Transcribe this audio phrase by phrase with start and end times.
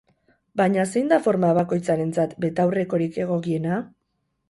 [0.61, 3.81] Baina zein da forma bakoitzarentzat betaurrekorik egokiena?